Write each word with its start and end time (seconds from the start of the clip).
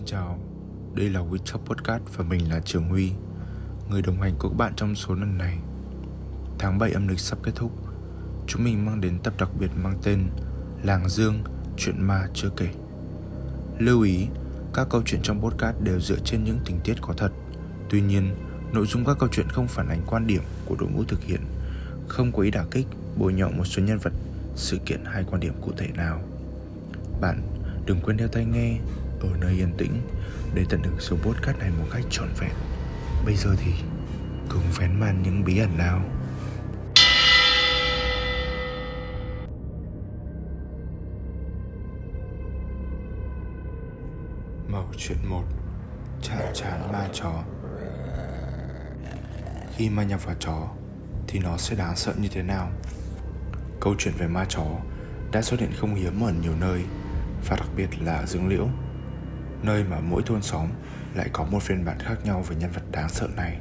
Xin 0.00 0.06
chào, 0.06 0.38
đây 0.94 1.10
là 1.10 1.20
WeTalk 1.20 1.58
Podcast 1.58 2.02
và 2.16 2.24
mình 2.24 2.50
là 2.50 2.60
Trường 2.60 2.88
Huy, 2.88 3.12
người 3.90 4.02
đồng 4.02 4.20
hành 4.20 4.34
của 4.38 4.48
các 4.48 4.56
bạn 4.56 4.72
trong 4.76 4.94
số 4.94 5.14
lần 5.14 5.38
này. 5.38 5.58
Tháng 6.58 6.78
7 6.78 6.92
âm 6.92 7.08
lịch 7.08 7.20
sắp 7.20 7.38
kết 7.42 7.52
thúc, 7.54 7.72
chúng 8.46 8.64
mình 8.64 8.86
mang 8.86 9.00
đến 9.00 9.18
tập 9.22 9.34
đặc 9.38 9.48
biệt 9.58 9.70
mang 9.82 9.98
tên 10.02 10.26
Làng 10.82 11.08
Dương, 11.08 11.44
chuyện 11.76 12.02
ma 12.02 12.28
chưa 12.34 12.50
kể. 12.56 12.68
Lưu 13.78 14.02
ý, 14.02 14.26
các 14.74 14.86
câu 14.90 15.02
chuyện 15.06 15.20
trong 15.22 15.40
podcast 15.40 15.76
đều 15.82 16.00
dựa 16.00 16.18
trên 16.24 16.44
những 16.44 16.58
tình 16.64 16.80
tiết 16.84 16.94
có 17.00 17.14
thật. 17.16 17.32
Tuy 17.90 18.00
nhiên, 18.00 18.34
nội 18.72 18.86
dung 18.86 19.04
các 19.04 19.16
câu 19.18 19.28
chuyện 19.32 19.48
không 19.48 19.68
phản 19.68 19.88
ánh 19.88 20.02
quan 20.06 20.26
điểm 20.26 20.42
của 20.66 20.76
đội 20.80 20.90
ngũ 20.90 21.04
thực 21.04 21.22
hiện, 21.22 21.40
không 22.08 22.32
có 22.32 22.42
ý 22.42 22.50
đả 22.50 22.64
kích, 22.70 22.86
bôi 23.18 23.32
nhọ 23.32 23.48
một 23.48 23.64
số 23.64 23.82
nhân 23.82 23.98
vật, 23.98 24.12
sự 24.54 24.78
kiện 24.86 25.04
hay 25.04 25.24
quan 25.30 25.40
điểm 25.40 25.54
cụ 25.60 25.72
thể 25.76 25.88
nào. 25.94 26.20
Bạn 27.20 27.42
đừng 27.86 28.00
quên 28.00 28.16
đeo 28.16 28.28
tai 28.28 28.44
nghe 28.44 28.78
ở 29.20 29.28
nơi 29.40 29.52
yên 29.52 29.72
tĩnh 29.78 30.02
để 30.54 30.64
tận 30.68 30.82
hưởng 30.82 31.00
số 31.00 31.16
podcast 31.16 31.58
này 31.58 31.70
một 31.78 31.86
cách 31.92 32.04
trọn 32.10 32.28
vẹn. 32.40 32.52
Bây 33.24 33.36
giờ 33.36 33.56
thì 33.64 33.72
cùng 34.48 34.62
vén 34.78 35.00
màn 35.00 35.22
những 35.22 35.44
bí 35.44 35.58
ẩn 35.58 35.78
nào. 35.78 36.02
Mẩu 44.68 44.84
chuyện 44.96 45.18
1 45.28 45.42
Chạm 46.22 46.42
chán 46.54 46.92
ma 46.92 47.08
chó 47.12 47.42
Khi 49.76 49.90
ma 49.90 50.02
nhập 50.02 50.24
vào 50.24 50.34
chó, 50.38 50.68
Thì 51.28 51.38
nó 51.38 51.56
sẽ 51.56 51.76
đáng 51.76 51.96
sợ 51.96 52.14
như 52.20 52.28
thế 52.28 52.42
nào 52.42 52.70
Câu 53.80 53.94
chuyện 53.98 54.14
về 54.18 54.26
ma 54.26 54.44
chó 54.48 54.66
Đã 55.32 55.42
xuất 55.42 55.60
hiện 55.60 55.72
không 55.80 55.94
hiếm 55.94 56.24
ở 56.24 56.32
nhiều 56.42 56.54
nơi, 56.60 56.84
Và 57.48 57.56
đặc 57.56 57.68
biệt 57.76 57.88
là 58.02 58.26
Dương 58.26 58.48
Liễu 58.48 58.68
Nơi 59.62 59.84
mà 59.84 60.00
mỗi 60.00 60.22
thôn 60.26 60.42
xóm 60.42 60.68
Lại 61.14 61.28
có 61.32 61.44
một 61.44 61.62
phiên 61.62 61.84
bản 61.84 61.98
khác 61.98 62.14
nhau 62.24 62.44
về 62.48 62.56
nhân 62.56 62.70
vật 62.70 62.82
đáng 62.92 63.08
sợ 63.08 63.28
này. 63.36 63.58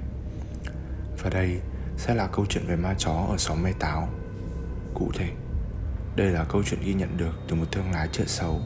Và 1.23 1.29
đây 1.29 1.59
sẽ 1.97 2.15
là 2.15 2.27
câu 2.27 2.45
chuyện 2.49 2.67
về 2.67 2.75
ma 2.75 2.93
chó 2.97 3.25
ở 3.29 3.37
xóm 3.37 3.63
Mê 3.63 3.73
Táo. 3.79 4.09
Cụ 4.93 5.11
thể, 5.13 5.29
Đây 6.15 6.27
là 6.27 6.43
câu 6.43 6.63
chuyện 6.63 6.79
ghi 6.83 6.93
nhận 6.93 7.17
được 7.17 7.39
từ 7.47 7.55
một 7.55 7.65
thương 7.71 7.91
lái 7.91 8.07
chợ 8.11 8.23
xấu, 8.27 8.61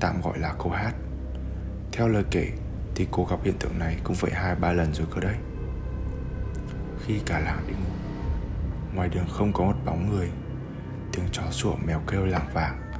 Tạm 0.00 0.20
gọi 0.20 0.38
là 0.38 0.54
cô 0.58 0.70
hát. 0.70 0.92
Theo 1.92 2.08
lời 2.08 2.24
kể 2.30 2.50
thì 2.94 3.06
cô 3.10 3.26
gặp 3.30 3.38
hiện 3.44 3.58
tượng 3.60 3.78
này 3.78 3.96
cũng 4.04 4.16
vậy 4.20 4.30
hai, 4.34 4.54
ba 4.54 4.72
lần 4.72 4.94
rồi 4.94 5.06
cơ 5.14 5.20
đấy. 5.20 5.36
Khi 7.06 7.14
cả 7.26 7.38
làng 7.38 7.64
đi 7.66 7.72
ngủ, 7.72 7.90
Ngoài 8.94 9.08
đường 9.08 9.26
không 9.30 9.52
có 9.52 9.64
một 9.64 9.76
bóng 9.84 10.10
người, 10.10 10.30
Tiếng 11.12 11.24
chó 11.32 11.42
sủa 11.50 11.76
mèo 11.86 12.00
kêu 12.06 12.26
làng 12.26 12.48
vàng 12.54 12.92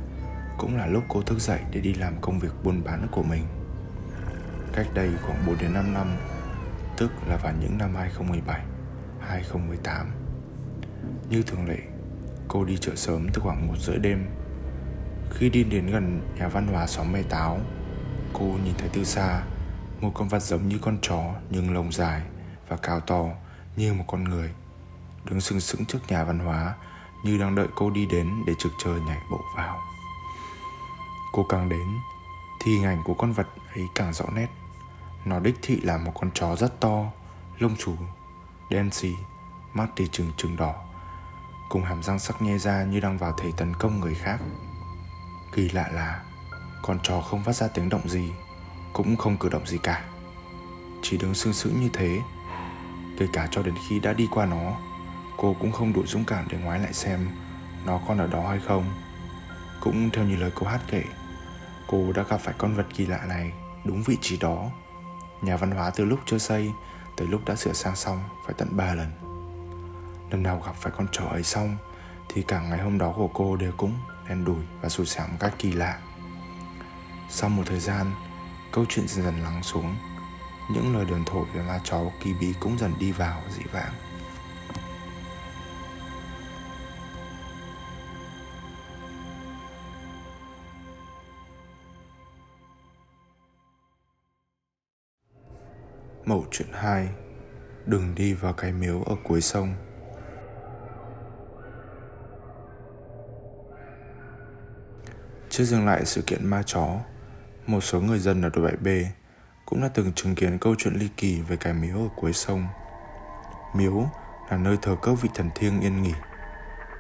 Cũng 0.59 0.77
là 0.77 0.87
lúc 0.87 1.05
cô 1.09 1.23
thức 1.23 1.39
dậy 1.39 1.61
để 1.71 1.81
đi 1.81 1.95
làm 1.95 2.15
công 2.21 2.39
việc 2.39 2.53
buôn 2.65 2.85
bán 2.85 3.07
của 3.11 3.23
mình. 3.23 3.45
Cách 4.77 4.87
đây 4.95 5.11
khoảng 5.23 5.47
4 5.47 5.59
đến 5.59 5.75
5 5.75 5.93
năm, 5.95 6.17
Tức 6.97 7.11
là 7.29 7.37
vào 7.37 7.53
những 7.61 7.79
năm 7.79 7.95
2017 7.95 8.61
2018 9.21 10.11
Như 11.31 11.43
thường 11.43 11.69
lệ, 11.69 11.79
Cô 12.49 12.65
đi 12.65 12.77
chợ 12.77 12.95
sớm 12.95 13.29
từ 13.35 13.41
khoảng 13.41 13.67
1 13.69 13.75
rưỡi 13.79 13.99
đêm. 13.99 14.27
Khi 15.31 15.51
đi 15.51 15.65
đến 15.65 15.87
gần 15.87 16.21
nhà 16.39 16.49
văn 16.49 16.67
hóa 16.67 16.87
xóm 16.87 17.13
Mê 17.13 17.23
Táo, 17.23 17.61
Cô 18.33 18.45
nhìn 18.45 18.75
thấy 18.79 18.89
từ 18.93 19.05
xa 19.05 19.43
Một 20.01 20.11
con 20.15 20.29
vật 20.29 20.43
giống 20.43 20.69
như 20.69 20.79
con 20.79 20.99
chó 21.03 21.35
Nhưng 21.51 21.75
lông 21.75 21.93
dài 21.93 22.23
và 22.69 22.77
cao 22.77 23.01
to 23.01 23.25
Như 23.77 23.95
một 23.95 24.05
con 24.07 24.25
người, 24.25 24.51
Đứng 25.25 25.41
sừng 25.41 25.61
sững 25.61 25.85
trước 25.85 25.99
nhà 26.09 26.25
văn 26.25 26.39
hóa 26.39 26.75
Như 27.25 27.39
đang 27.39 27.55
đợi 27.55 27.67
cô 27.75 27.91
đi 27.91 28.07
đến 28.07 28.29
để 28.47 28.53
trực 28.59 28.73
chờ 28.85 28.91
nhảy 29.07 29.19
bộ 29.31 29.41
vào. 29.57 29.79
Cô 31.33 31.47
càng 31.49 31.69
đến, 31.69 31.87
Thì 32.65 32.73
hình 32.73 32.85
ảnh 32.85 33.03
của 33.05 33.15
con 33.15 33.33
vật 33.33 33.47
ấy 33.75 33.85
càng 33.95 34.13
rõ 34.13 34.25
nét. 34.35 34.49
Nó 35.25 35.41
đích 35.41 35.55
thị 35.63 35.81
là 35.81 35.99
một 35.99 36.13
con 36.15 36.31
chó 36.35 36.57
rất 36.57 36.81
to, 36.81 37.05
Lông 37.59 37.77
xù, 37.77 37.97
Đen 38.71 38.91
xì, 38.91 39.15
Mắt 39.75 39.87
thì 39.97 40.09
trừng 40.13 40.33
trừng 40.37 40.57
đỏ, 40.57 40.75
Cùng 41.69 41.85
hàm 41.85 42.03
răng 42.03 42.19
sắc 42.19 42.43
nhe 42.43 42.59
ra 42.59 42.85
như 42.85 43.01
đang 43.01 43.19
vào 43.19 43.33
thể 43.33 43.53
tấn 43.57 43.75
công 43.77 44.01
người 44.01 44.15
khác. 44.15 44.39
Kỳ 45.53 45.69
lạ 45.69 45.89
là, 45.93 46.23
con 46.83 46.99
chó 47.03 47.21
không 47.21 47.45
phát 47.45 47.53
ra 47.53 47.69
tiếng 47.69 47.89
động 47.89 48.09
gì, 48.09 48.33
Cũng 48.93 49.17
không 49.17 49.37
cử 49.37 49.49
động 49.49 49.67
gì 49.67 49.79
cả. 49.79 50.05
Chỉ 51.03 51.17
đứng 51.17 51.35
sương 51.35 51.53
sững 51.53 51.81
như 51.81 51.89
thế, 51.93 52.21
Kể 53.19 53.27
cả 53.33 53.49
cho 53.51 53.63
đến 53.63 53.75
khi 53.89 54.01
đã 54.01 54.13
đi 54.13 54.29
qua 54.31 54.47
nó, 54.47 54.73
Cô 55.37 55.57
cũng 55.61 55.73
không 55.73 55.93
đủ 55.93 56.07
dũng 56.07 56.25
cảm 56.25 56.47
để 56.51 56.59
ngoái 56.59 56.81
lại 56.81 56.93
xem 56.93 57.29
Nó 57.87 58.01
còn 58.09 58.19
ở 58.19 58.27
đó 58.27 58.49
hay 58.49 58.61
không. 58.67 58.85
Cũng 59.81 60.11
theo 60.11 60.25
như 60.25 60.37
lời 60.37 60.51
cô 60.55 60.67
hát 60.67 60.81
kể, 60.91 61.05
Cô 61.87 62.13
đã 62.13 62.23
gặp 62.23 62.41
phải 62.41 62.55
con 62.59 62.75
vật 62.75 62.87
kỳ 62.95 63.07
lạ 63.07 63.21
này 63.29 63.53
Đúng 63.85 64.03
vị 64.03 64.19
trí 64.21 64.37
đó. 64.37 64.71
Nhà 65.45 65.57
văn 65.57 65.71
hóa 65.71 65.91
từ 65.91 66.05
lúc 66.05 66.21
chưa 66.27 66.39
xây 66.39 66.73
Tới 67.17 67.29
lúc 67.29 67.45
đã 67.47 67.55
sửa 67.55 67.73
sang 67.73 67.97
xong 67.97 68.23
Phải 68.47 68.55
tận 68.59 68.69
3 68.77 68.95
lần. 68.95 69.11
Lần 70.31 70.43
nào 70.43 70.63
gặp 70.67 70.75
phải 70.77 70.93
con 70.97 71.07
chó 71.13 71.25
ấy 71.25 71.43
xong 71.43 71.77
Thì 72.29 72.43
cả 72.43 72.61
ngày 72.61 72.79
hôm 72.79 72.99
đó 72.99 73.13
của 73.17 73.29
cô 73.29 73.57
đều 73.57 73.73
cũng 73.77 73.93
đen 74.29 74.45
đủi 74.45 74.65
và 74.81 74.89
sụt 74.89 75.09
sảm 75.09 75.31
một 75.31 75.37
cách 75.41 75.55
kỳ 75.59 75.73
lạ. 75.73 75.99
Sau 77.31 77.51
một 77.51 77.63
thời 77.67 77.81
gian, 77.81 78.13
câu 78.73 78.85
chuyện 78.89 79.09
dần 79.09 79.25
dần 79.25 79.43
lắng 79.43 79.63
xuống. 79.63 79.97
Những 80.71 80.97
lời 80.97 81.05
đồn 81.11 81.25
thổi 81.25 81.45
về 81.55 81.63
ma 81.63 81.81
chó 81.85 82.01
kỳ 82.21 82.35
bí 82.41 82.55
cũng 82.61 82.79
dần 82.79 82.93
đi 82.99 83.13
vào 83.13 83.41
dị 83.51 83.63
vãng. 83.73 83.93
Mẫu 96.25 96.45
chuyện 96.51 96.69
2 96.73 97.09
Đừng 97.87 98.15
đi 98.15 98.33
vào 98.35 98.53
cái 98.53 98.73
miếu 98.73 99.03
ở 99.03 99.17
cuối 99.25 99.41
sông 99.41 99.75
Chưa 105.51 105.65
dừng 105.65 105.87
lại 105.87 106.05
sự 106.05 106.23
kiện 106.23 106.47
ma 106.47 106.63
chó 106.67 107.01
một 107.67 107.81
số 107.81 108.01
người 108.01 108.19
dân 108.19 108.43
ở 108.43 108.51
đội 108.55 108.73
7B 108.73 109.05
cũng 109.67 109.83
đã 109.83 109.89
từng 109.95 110.13
chứng 110.13 110.35
kiến 110.35 110.59
câu 110.59 110.75
chuyện 110.79 110.95
ly 110.95 111.09
kỳ 111.17 111.41
về 111.41 111.57
cái 111.57 111.73
miếu 111.73 111.97
ở 111.97 112.09
cuối 112.17 112.33
sông. 112.33 112.67
Miếu 113.75 114.09
là 114.51 114.57
nơi 114.57 114.77
thờ 114.83 114.97
các 115.03 115.13
vị 115.23 115.29
thần 115.35 115.51
thiêng 115.55 115.81
yên 115.81 116.03
nghỉ. 116.03 116.15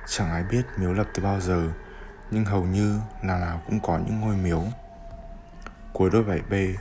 Chẳng 0.06 0.30
ai 0.30 0.44
biết 0.44 0.62
miếu 0.78 0.92
lập 0.92 1.06
từ 1.14 1.22
bao 1.22 1.40
giờ, 1.40 1.72
nhưng 2.30 2.44
hầu 2.44 2.64
như 2.64 2.98
là 3.22 3.38
nào 3.38 3.62
cũng 3.66 3.80
có 3.80 3.98
những 3.98 4.20
ngôi 4.20 4.36
miếu. 4.36 4.62
Cuối 5.92 6.10
đôi 6.10 6.24
7B, 6.24 6.74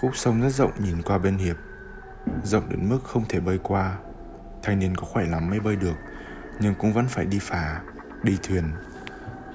khúc 0.00 0.16
sông 0.16 0.42
rất 0.42 0.50
rộng 0.50 0.72
nhìn 0.78 1.02
qua 1.02 1.18
bên 1.18 1.38
hiệp, 1.38 1.56
rộng 2.44 2.68
đến 2.68 2.88
mức 2.88 2.98
không 3.04 3.24
thể 3.28 3.40
bơi 3.40 3.58
qua. 3.58 3.98
Thanh 4.62 4.78
niên 4.78 4.96
có 4.96 5.06
khỏe 5.06 5.26
lắm 5.26 5.50
mới 5.50 5.60
bơi 5.60 5.76
được, 5.76 5.96
nhưng 6.60 6.74
cũng 6.74 6.92
vẫn 6.92 7.08
phải 7.08 7.24
đi 7.26 7.38
phà, 7.38 7.80
đi 8.22 8.38
thuyền. 8.42 8.64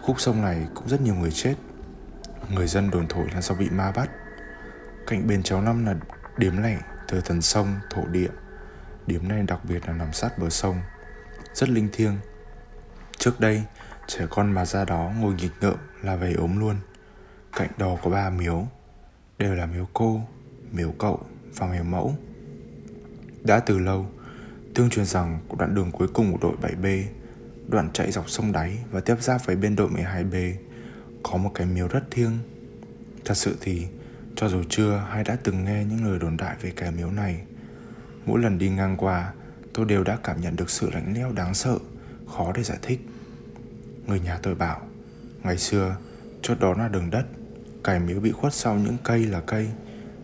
Khúc 0.01 0.19
sông 0.19 0.41
này 0.41 0.67
cũng 0.75 0.89
rất 0.89 1.01
nhiều 1.01 1.15
người 1.15 1.31
chết. 1.31 1.55
Người 2.49 2.67
dân 2.67 2.89
đồn 2.91 3.07
thổi 3.07 3.27
là 3.33 3.41
do 3.41 3.55
bị 3.55 3.69
ma 3.69 3.91
bắt. 3.91 4.09
Cạnh 5.07 5.27
bên 5.27 5.43
cháu 5.43 5.61
năm 5.61 5.85
là 5.85 5.95
điếm 6.37 6.57
lẻ 6.57 6.77
Thờ 7.07 7.21
thần 7.25 7.41
sông, 7.41 7.75
thổ 7.89 8.05
địa. 8.05 8.29
Điếm 9.07 9.27
này 9.27 9.43
đặc 9.43 9.59
biệt 9.63 9.87
là 9.87 9.93
nằm 9.93 10.13
sát 10.13 10.39
bờ 10.39 10.49
sông 10.49 10.81
Rất 11.53 11.69
linh 11.69 11.89
thiêng. 11.93 12.17
Trước 13.17 13.39
đây 13.39 13.63
Trẻ 14.07 14.25
con 14.29 14.51
mà 14.51 14.65
ra 14.65 14.85
đó 14.85 15.11
ngồi 15.19 15.33
nghịch 15.33 15.51
ngợm 15.61 15.77
là 16.01 16.15
về 16.15 16.33
ốm 16.33 16.59
luôn. 16.59 16.75
Cạnh 17.53 17.69
đó 17.77 17.97
có 18.03 18.09
ba 18.09 18.29
miếu. 18.29 18.67
Đều 19.43 19.55
là 19.55 19.65
miếu 19.65 19.87
cô, 19.93 20.21
miếu 20.71 20.91
cậu 20.91 21.25
và 21.55 21.67
miếu 21.67 21.83
mẫu. 21.83 22.15
Đã 23.43 23.59
từ 23.59 23.79
lâu 23.79 24.07
Tương 24.75 24.89
truyền 24.89 25.05
rằng 25.05 25.39
đoạn 25.57 25.75
đường 25.75 25.91
cuối 25.91 26.07
cùng 26.07 26.31
của 26.31 26.37
đội 26.41 26.55
7B 26.61 27.03
Đoạn 27.67 27.89
chạy 27.93 28.11
dọc 28.11 28.29
sông 28.29 28.51
đáy 28.51 28.77
và 28.91 28.99
tiếp 28.99 29.15
giáp 29.19 29.45
với 29.45 29.55
bên 29.55 29.75
đội 29.75 29.89
12B 29.89 30.53
có 31.23 31.37
một 31.37 31.51
cái 31.55 31.67
miếu 31.67 31.87
rất 31.87 32.11
thiêng. 32.11 32.31
Thật 33.25 33.33
sự 33.33 33.57
thì 33.61 33.87
cho 34.35 34.49
dù 34.49 34.63
chưa 34.69 35.07
hay 35.09 35.23
đã 35.23 35.37
từng 35.43 35.65
nghe 35.65 35.85
những 35.85 36.05
lời 36.05 36.19
đồn 36.19 36.37
đại 36.37 36.55
về 36.61 36.71
cái 36.75 36.91
miếu 36.91 37.11
này 37.11 37.41
mỗi 38.25 38.41
lần 38.41 38.57
đi 38.57 38.69
ngang 38.69 38.97
qua 38.97 39.33
tôi 39.73 39.85
đều 39.85 40.03
đã 40.03 40.17
cảm 40.23 40.41
nhận 40.41 40.55
được 40.55 40.69
sự 40.69 40.89
lạnh 40.91 41.13
lẽo 41.15 41.31
đáng 41.31 41.53
sợ 41.53 41.77
khó 42.37 42.51
để 42.55 42.63
giải 42.63 42.77
thích. 42.81 42.99
Người 44.07 44.19
nhà 44.19 44.39
tôi 44.43 44.55
bảo 44.55 44.81
ngày 45.43 45.57
xưa 45.57 45.95
chốt 46.41 46.59
đó 46.59 46.73
là 46.73 46.87
đường 46.87 47.09
đất 47.09 47.25
Cải 47.83 47.99
miếu 47.99 48.19
bị 48.19 48.31
khuất 48.31 48.53
sau 48.53 48.75
những 48.75 48.97
cây 49.03 49.25
là 49.25 49.39
cây, 49.39 49.69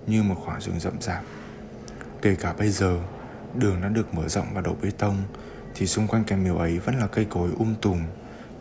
như 0.07 0.23
một 0.23 0.35
khoảng 0.45 0.61
rừng 0.61 0.79
rậm 0.79 1.01
rạp. 1.01 1.23
Kể 2.21 2.35
cả 2.35 2.53
bây 2.53 2.69
giờ, 2.69 3.00
đường 3.56 3.81
đã 3.81 3.89
được 3.89 4.13
mở 4.13 4.27
rộng 4.27 4.47
và 4.53 4.61
đổ 4.61 4.75
bê 4.81 4.91
tông, 4.97 5.17
thì 5.75 5.88
xung 5.88 6.07
quanh 6.07 6.23
cái 6.23 6.38
miếu 6.38 6.57
ấy 6.57 6.79
vẫn 6.79 6.95
là 6.95 7.07
cây 7.07 7.25
cối 7.29 7.50
um 7.57 7.75
tùm, 7.81 8.00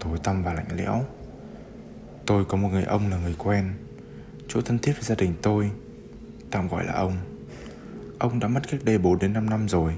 tối 0.01 0.19
tăm 0.23 0.43
và 0.43 0.55
lạnh 0.55 0.67
lẽo. 0.77 1.05
Tôi 2.27 2.45
có 2.45 2.57
một 2.57 2.69
người 2.69 2.85
ông 2.85 3.11
là 3.11 3.17
người 3.17 3.35
quen. 3.39 3.75
Chỗ 4.49 4.61
thân 4.61 4.79
thiết 4.79 4.93
với 4.93 5.03
gia 5.03 5.15
đình 5.15 5.35
tôi, 5.43 5.71
Tạm 6.51 6.69
gọi 6.69 6.85
là 6.85 6.93
ông. 6.93 7.17
Ông 8.19 8.41
đã 8.41 8.49
mất 8.49 8.61
cách 8.71 8.81
đây 8.85 8.99
4 8.99 9.19
đến 9.19 9.33
5 9.33 9.51
năm 9.51 9.69
rồi. 9.69 9.95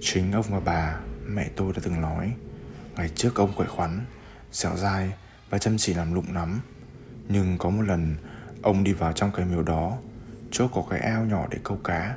Chính 0.00 0.32
ông 0.32 0.44
và 0.48 0.60
bà, 0.60 1.00
Mẹ 1.26 1.50
tôi 1.56 1.72
đã 1.72 1.80
từng 1.84 2.00
nói, 2.00 2.32
Ngày 2.96 3.08
trước 3.14 3.34
ông 3.34 3.52
khỏe 3.56 3.66
khoắn, 3.66 4.04
Dẻo 4.52 4.76
dai 4.76 5.12
và 5.50 5.58
chăm 5.58 5.78
chỉ 5.78 5.94
làm 5.94 6.14
lụng 6.14 6.34
lắm 6.34 6.60
nhưng 7.28 7.58
có 7.58 7.70
một 7.70 7.82
lần, 7.82 8.16
Ông 8.62 8.84
đi 8.84 8.92
vào 8.92 9.12
trong 9.12 9.30
cái 9.32 9.46
miếu 9.46 9.62
đó, 9.62 9.98
chỗ 10.50 10.68
có 10.68 10.84
cái 10.90 11.00
ao 11.00 11.24
nhỏ 11.24 11.46
để 11.50 11.58
câu 11.64 11.78
cá. 11.84 12.16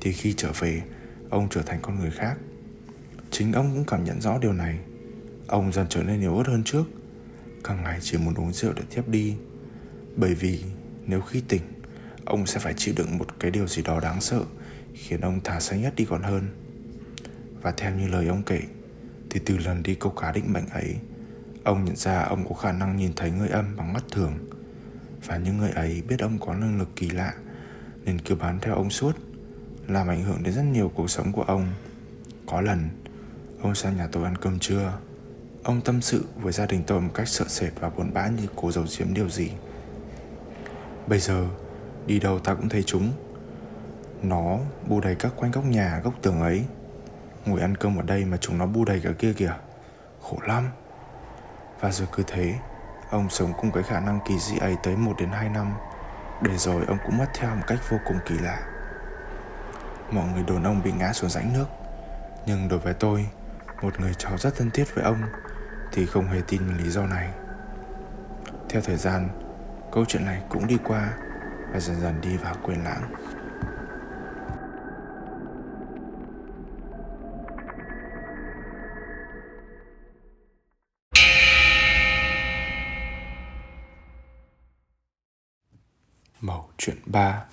Thì 0.00 0.12
khi 0.12 0.34
trở 0.36 0.52
về, 0.58 0.82
ông 1.30 1.48
trở 1.50 1.62
thành 1.62 1.78
con 1.82 2.00
người 2.00 2.10
khác. 2.10 2.36
Chính 3.30 3.52
ông 3.52 3.70
cũng 3.74 3.84
cảm 3.84 4.04
nhận 4.04 4.20
rõ 4.20 4.38
điều 4.38 4.52
này. 4.52 4.78
Ông 5.46 5.72
dần 5.72 5.86
trở 5.88 6.02
nên 6.02 6.20
yếu 6.20 6.36
ớt 6.36 6.46
hơn 6.46 6.62
trước. 6.64 6.84
Càng 7.64 7.82
ngày 7.82 7.98
chỉ 8.02 8.18
muốn 8.18 8.34
uống 8.34 8.52
rượu 8.52 8.72
để 8.76 8.82
tiếp 8.94 9.08
đi. 9.08 9.36
Bởi 10.16 10.34
vì 10.34 10.64
nếu 11.06 11.20
khi 11.20 11.42
tỉnh, 11.48 11.62
ông 12.24 12.46
sẽ 12.46 12.60
phải 12.60 12.74
chịu 12.76 12.94
đựng 12.96 13.18
một 13.18 13.40
cái 13.40 13.50
điều 13.50 13.66
gì 13.66 13.82
đó 13.82 14.00
đáng 14.00 14.20
sợ, 14.20 14.40
khiến 14.94 15.20
ông 15.20 15.40
thả 15.44 15.60
say 15.60 15.78
nhất 15.78 15.94
đi 15.96 16.04
còn 16.04 16.22
hơn. 16.22 16.48
Và 17.62 17.72
theo 17.72 17.94
như 17.94 18.08
lời 18.08 18.28
ông 18.28 18.42
kể, 18.42 18.60
thì 19.30 19.40
từ 19.44 19.58
lần 19.58 19.82
đi 19.82 19.94
câu 19.94 20.12
cá 20.12 20.32
định 20.32 20.52
mệnh 20.52 20.66
ấy 20.66 20.94
ông 21.64 21.84
nhận 21.84 21.96
ra 21.96 22.22
ông 22.22 22.48
có 22.48 22.54
khả 22.54 22.72
năng 22.72 22.96
nhìn 22.96 23.12
thấy 23.16 23.30
người 23.30 23.48
âm 23.48 23.76
bằng 23.76 23.92
mắt 23.92 24.04
thường. 24.12 24.32
Và 25.26 25.36
những 25.36 25.58
người 25.58 25.70
ấy 25.70 26.02
biết 26.08 26.20
ông 26.20 26.38
có 26.38 26.54
năng 26.54 26.78
lực 26.78 26.88
kỳ 26.96 27.10
lạ, 27.10 27.34
nên 28.04 28.18
cứ 28.18 28.34
bám 28.34 28.60
theo 28.60 28.74
ông 28.74 28.90
suốt, 28.90 29.16
làm 29.88 30.08
ảnh 30.08 30.22
hưởng 30.22 30.42
đến 30.42 30.54
rất 30.54 30.62
nhiều 30.62 30.92
cuộc 30.94 31.10
sống 31.10 31.32
của 31.32 31.42
ông. 31.42 31.66
Có 32.46 32.60
lần, 32.60 32.88
ông 33.62 33.74
sang 33.74 33.96
nhà 33.96 34.08
tôi 34.12 34.24
ăn 34.24 34.36
cơm 34.36 34.58
trưa. 34.58 34.98
Ông 35.62 35.80
tâm 35.80 36.00
sự 36.00 36.24
với 36.36 36.52
gia 36.52 36.66
đình 36.66 36.82
tôi 36.86 37.00
một 37.00 37.10
cách 37.14 37.28
sợ 37.28 37.44
sệt 37.48 37.72
và 37.80 37.90
buồn 37.90 38.10
bã 38.14 38.28
như 38.28 38.46
cố 38.56 38.72
giấu 38.72 38.84
giếm 38.98 39.14
điều 39.14 39.28
gì. 39.28 39.50
Bây 41.06 41.18
giờ, 41.18 41.46
đi 42.06 42.20
đâu 42.20 42.38
ta 42.38 42.54
cũng 42.54 42.68
thấy 42.68 42.82
chúng. 42.82 43.12
Nó 44.22 44.58
bu 44.88 45.00
đầy 45.00 45.14
các 45.14 45.32
quanh 45.36 45.50
góc 45.50 45.64
nhà, 45.64 46.00
góc 46.04 46.14
tường 46.22 46.40
ấy. 46.40 46.64
Ngồi 47.46 47.60
ăn 47.60 47.76
cơm 47.76 47.96
ở 47.96 48.02
đây 48.02 48.24
mà 48.24 48.36
chúng 48.36 48.58
nó 48.58 48.66
bu 48.66 48.84
đầy 48.84 49.00
cả 49.00 49.10
kia 49.18 49.32
kìa. 49.32 49.54
Khổ 50.22 50.38
lắm 50.46 50.68
và 51.84 51.92
rồi 51.92 52.08
cứ 52.12 52.22
thế, 52.26 52.54
ông 53.10 53.30
sống 53.30 53.52
cùng 53.60 53.72
cái 53.72 53.82
khả 53.82 54.00
năng 54.00 54.20
kỳ 54.28 54.38
dị 54.38 54.58
ấy 54.58 54.76
tới 54.82 54.96
1 54.96 55.12
đến 55.18 55.30
2 55.32 55.48
năm. 55.48 55.74
Để 56.42 56.56
rồi 56.56 56.84
ông 56.88 56.98
cũng 57.04 57.18
mất 57.18 57.26
theo 57.34 57.54
một 57.54 57.62
cách 57.66 57.78
vô 57.88 57.98
cùng 58.04 58.18
kỳ 58.26 58.38
lạ. 58.38 58.58
Mọi 60.10 60.24
người 60.34 60.42
đồn 60.42 60.62
ông 60.62 60.82
bị 60.84 60.92
ngã 60.92 61.12
xuống 61.12 61.30
rãnh 61.30 61.52
nước. 61.52 61.66
Nhưng 62.46 62.68
đối 62.68 62.78
với 62.78 62.94
tôi, 62.94 63.26
một 63.82 64.00
người 64.00 64.14
cháu 64.18 64.38
rất 64.38 64.56
thân 64.56 64.70
thiết 64.70 64.94
với 64.94 65.04
ông 65.04 65.22
thì 65.92 66.06
không 66.06 66.26
hề 66.26 66.40
tin 66.48 66.76
lý 66.78 66.90
do 66.90 67.06
này. 67.06 67.30
Theo 68.68 68.82
thời 68.82 68.96
gian, 68.96 69.28
câu 69.92 70.04
chuyện 70.04 70.24
này 70.24 70.42
cũng 70.48 70.66
đi 70.66 70.78
qua 70.84 71.08
và 71.72 71.80
dần 71.80 72.00
dần 72.00 72.20
đi 72.20 72.36
vào 72.36 72.54
quên 72.62 72.84
lãng. 72.84 73.12
Mẩu 86.46 86.68
chuyện 86.78 86.96
3 87.06 87.44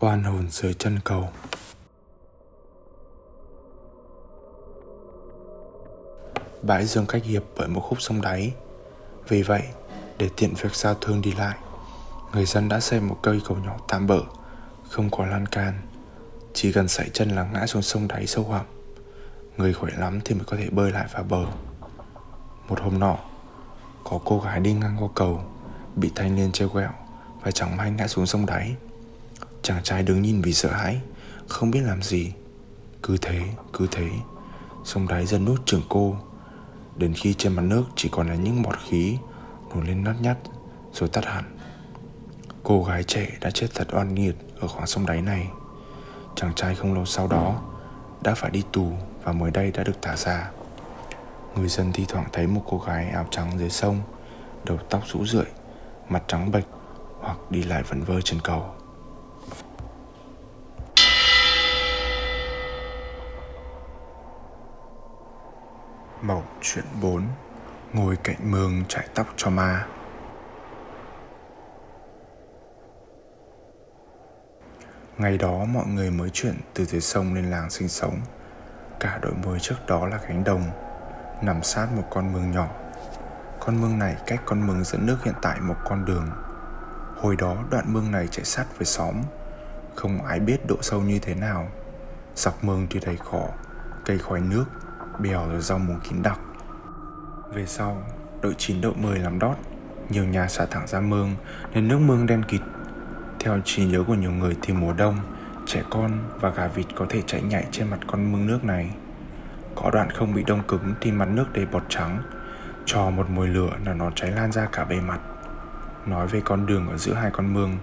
Oan 0.00 0.24
hồn 0.24 0.50
dưới 0.50 0.74
chân 0.74 0.98
cầu. 1.04 1.28
Bãi 6.62 6.84
dương 6.86 7.06
cách 7.06 7.24
hiệp 7.24 7.42
bởi 7.56 7.68
một 7.68 7.80
khúc 7.80 8.00
sông 8.00 8.20
đáy. 8.20 8.54
Vì 9.28 9.42
vậy, 9.42 9.62
để 10.18 10.30
tiện 10.36 10.54
việc 10.54 10.74
giao 10.74 10.94
thương 10.94 11.20
đi 11.22 11.32
lại 11.32 11.56
Người 12.32 12.46
dân 12.46 12.68
đã 12.68 12.80
xây 12.80 13.00
một 13.00 13.18
cây 13.22 13.40
cầu 13.48 13.56
nhỏ 13.56 13.76
tạm 13.88 14.06
bỡ 14.06 14.20
Không 14.90 15.10
có 15.10 15.26
lan 15.26 15.46
can. 15.46 15.80
Chỉ 16.54 16.72
cần 16.72 16.88
sải 16.88 17.10
chân 17.12 17.28
là 17.28 17.44
ngã 17.44 17.66
xuống 17.66 17.82
sông 17.82 18.08
đáy 18.08 18.26
sâu 18.26 18.44
hầm. 18.44 18.66
Người 19.56 19.72
khỏe 19.72 19.92
lắm 19.96 20.20
thì 20.24 20.34
mới 20.34 20.44
có 20.44 20.56
thể 20.56 20.70
bơi 20.70 20.92
lại 20.92 21.06
vào 21.12 21.22
bờ. 21.22 21.46
Một 22.68 22.80
hôm 22.80 22.98
nọ 22.98 23.16
Có 24.04 24.18
cô 24.24 24.40
gái 24.40 24.60
đi 24.60 24.72
ngang 24.72 24.96
qua 25.00 25.08
cầu 25.14 25.44
Bị 25.96 26.12
thanh 26.14 26.34
niên 26.34 26.52
treo 26.52 26.68
quẹo 26.68 26.90
và 27.46 27.52
chẳng 27.52 27.76
may 27.76 27.90
ngã 27.90 28.08
xuống 28.08 28.26
sông 28.26 28.46
đáy. 28.46 28.76
Chàng 29.62 29.82
trai 29.82 30.02
đứng 30.02 30.22
nhìn 30.22 30.42
vì 30.42 30.52
sợ 30.52 30.72
hãi, 30.72 31.00
không 31.48 31.70
biết 31.70 31.80
làm 31.80 32.02
gì. 32.02 32.32
Cứ 33.02 33.16
thế 33.22 33.42
cứ 33.72 33.86
thế, 33.90 34.08
sông 34.84 35.08
đáy 35.08 35.26
dần 35.26 35.44
nuốt 35.44 35.66
chửng 35.66 35.82
cô. 35.88 36.16
Đến 36.96 37.12
khi 37.14 37.34
trên 37.34 37.52
mặt 37.52 37.62
nước 37.62 37.84
chỉ 37.96 38.08
còn 38.12 38.28
là 38.28 38.34
những 38.34 38.62
bọt 38.62 38.74
khí 38.88 39.18
nổi 39.74 39.86
lên 39.86 40.04
nát 40.04 40.14
nhát, 40.20 40.36
rồi 40.92 41.08
tắt 41.08 41.24
hẳn. 41.24 41.44
Cô 42.62 42.84
gái 42.84 43.04
trẻ 43.04 43.28
đã 43.40 43.50
chết 43.50 43.66
thật 43.74 43.88
oan 43.92 44.14
nghiệt 44.14 44.34
ở 44.60 44.68
khoảng 44.68 44.86
sông 44.86 45.06
đáy 45.06 45.22
này. 45.22 45.48
Chàng 46.36 46.54
trai 46.54 46.74
không 46.74 46.94
lâu 46.94 47.04
sau 47.04 47.28
đó 47.28 47.62
đã 48.22 48.34
phải 48.34 48.50
đi 48.50 48.62
tù 48.72 48.92
và 49.24 49.32
mới 49.32 49.50
đây 49.50 49.70
đã 49.70 49.84
được 49.84 50.02
thả 50.02 50.16
ra. 50.16 50.50
Người 51.56 51.68
dân 51.68 51.92
thi 51.92 52.04
thoảng 52.08 52.28
thấy 52.32 52.46
một 52.46 52.62
cô 52.66 52.78
gái 52.86 53.10
áo 53.10 53.26
trắng 53.30 53.58
dưới 53.58 53.70
sông, 53.70 54.00
đầu 54.64 54.78
tóc 54.90 55.02
rũ 55.06 55.26
rượi, 55.26 55.46
mặt 56.08 56.22
trắng 56.28 56.50
bệch 56.50 56.64
hoặc 57.20 57.38
đi 57.50 57.62
lại 57.62 57.82
vẩn 57.82 58.04
vơ 58.04 58.20
trên 58.20 58.40
cầu. 58.44 58.64
Mộng 66.22 66.42
chuyện 66.60 66.84
4 67.02 67.22
Ngồi 67.92 68.16
cạnh 68.24 68.50
mương 68.50 68.84
chải 68.88 69.08
tóc 69.14 69.26
cho 69.36 69.50
ma. 69.50 69.86
Ngày 75.18 75.38
đó 75.38 75.64
mọi 75.64 75.86
người 75.86 76.10
mới 76.10 76.30
chuyển 76.30 76.54
từ 76.74 76.84
dưới 76.84 77.00
sông 77.00 77.34
lên 77.34 77.50
làng 77.50 77.70
sinh 77.70 77.88
sống. 77.88 78.20
Cả 79.00 79.18
đội 79.22 79.32
môi 79.44 79.58
trước 79.60 79.76
đó 79.86 80.06
là 80.06 80.18
cánh 80.18 80.44
đồng, 80.44 80.62
Nằm 81.42 81.62
sát 81.62 81.88
một 81.96 82.02
con 82.10 82.32
mương 82.32 82.50
nhỏ. 82.50 82.68
Con 83.60 83.80
mương 83.80 83.98
này 83.98 84.16
cách 84.26 84.42
con 84.46 84.66
mương 84.66 84.84
dẫn 84.84 85.06
nước 85.06 85.18
hiện 85.24 85.34
tại 85.42 85.60
một 85.60 85.74
con 85.84 86.04
đường. 86.04 86.30
Hồi 87.20 87.36
đó 87.36 87.56
đoạn 87.70 87.84
mương 87.92 88.10
này 88.10 88.28
chạy 88.30 88.44
sát 88.44 88.66
với 88.78 88.86
xóm. 88.86 89.14
Không 89.94 90.24
ai 90.26 90.40
biết 90.40 90.66
độ 90.68 90.76
sâu 90.82 91.00
như 91.00 91.18
thế 91.18 91.34
nào. 91.34 91.68
Dọc 92.34 92.64
mương 92.64 92.86
thì 92.90 93.00
đầy 93.06 93.18
cỏ, 93.30 93.48
Cây 94.04 94.18
khoai 94.18 94.40
nước, 94.40 94.64
Bèo 95.18 95.48
rồi 95.48 95.60
rau 95.60 95.78
muống 95.78 96.00
kín 96.00 96.22
đặc. 96.22 96.40
Về 97.52 97.66
sau, 97.66 98.02
Đội 98.40 98.54
9 98.58 98.80
đội 98.80 98.94
10 98.94 99.18
làm 99.18 99.38
đót. 99.38 99.56
Nhiều 100.08 100.24
nhà 100.24 100.48
xả 100.48 100.66
thẳng 100.66 100.86
ra 100.86 101.00
mương, 101.00 101.34
Nên 101.74 101.88
nước 101.88 101.98
mương 101.98 102.26
đen 102.26 102.42
kịt. 102.48 102.60
Theo 103.40 103.60
trí 103.64 103.86
nhớ 103.86 104.04
của 104.06 104.14
nhiều 104.14 104.32
người 104.32 104.56
thì 104.62 104.74
mùa 104.74 104.92
đông, 104.92 105.18
Trẻ 105.66 105.82
con 105.90 106.12
và 106.40 106.50
gà 106.50 106.66
vịt 106.66 106.86
có 106.96 107.06
thể 107.08 107.22
chạy 107.26 107.42
nhảy 107.42 107.66
trên 107.70 107.90
mặt 107.90 107.98
con 108.06 108.32
mương 108.32 108.46
nước 108.46 108.64
này. 108.64 108.90
Có 109.74 109.90
đoạn 109.90 110.10
không 110.10 110.34
bị 110.34 110.44
đông 110.46 110.62
cứng 110.68 110.94
thì 111.00 111.12
mặt 111.12 111.28
nước 111.28 111.46
đầy 111.52 111.66
bọt 111.66 111.82
trắng. 111.88 112.22
Cho 112.84 113.10
một 113.10 113.30
mùi 113.30 113.48
lửa 113.48 113.70
là 113.86 113.94
nó 113.94 114.10
cháy 114.14 114.30
lan 114.30 114.52
ra 114.52 114.68
cả 114.72 114.84
bề 114.84 115.00
mặt. 115.00 115.20
Nói 116.06 116.26
về 116.26 116.40
con 116.44 116.66
đường 116.66 116.88
ở 116.88 116.96
giữa 116.96 117.14
hai 117.14 117.30
con 117.30 117.54
mương 117.54 117.78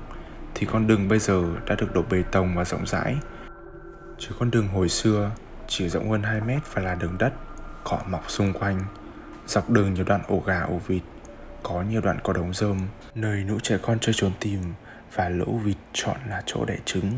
Thì 0.56 0.68
con 0.72 0.88
đường 0.88 1.08
bây 1.08 1.20
giờ 1.20 1.44
đã 1.66 1.76
được 1.76 1.94
đổ 1.94 2.02
bê 2.10 2.24
tông 2.32 2.56
và 2.56 2.66
rộng 2.66 2.86
rãi. 2.86 3.16
Chứ 4.20 4.30
con 4.40 4.52
đường 4.52 4.68
hồi 4.68 4.90
xưa 4.90 5.32
chỉ 5.68 5.90
rộng 5.90 6.10
hơn 6.10 6.24
2 6.24 6.42
mét 6.42 6.62
và 6.74 6.82
là 6.82 6.96
đường 6.96 7.16
đất 7.20 7.34
Cỏ 7.84 8.00
mọc 8.08 8.30
xung 8.30 8.54
quanh 8.54 8.86
Dọc 9.48 9.70
đường 9.70 9.94
nhiều 9.94 10.06
đoạn 10.08 10.22
ổ 10.28 10.40
gà 10.46 10.62
ổ 10.62 10.78
vịt 10.88 11.02
Có 11.64 11.82
nhiều 11.82 12.02
đoạn 12.02 12.18
có 12.24 12.34
đống 12.34 12.54
rơm 12.54 12.78
Nơi 13.16 13.44
nũ 13.44 13.60
trẻ 13.60 13.78
con 13.82 14.00
chơi 14.00 14.14
trốn 14.14 14.32
tìm 14.40 14.60
Và 15.14 15.30
lỗ 15.30 15.58
vịt 15.58 15.78
chọn 15.94 16.18
là 16.30 16.44
chỗ 16.46 16.66
đẻ 16.66 16.78
trứng. 16.86 17.12